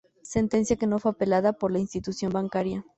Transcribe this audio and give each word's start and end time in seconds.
Sentencia 0.23 0.77
que 0.77 0.87
no 0.87 0.97
fue 0.97 1.11
apelada 1.11 1.53
por 1.53 1.71
la 1.71 1.77
institución 1.77 2.31
bancaria. 2.31 2.83